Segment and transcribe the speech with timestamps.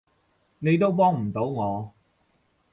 [0.57, 1.93] 你都幫唔到我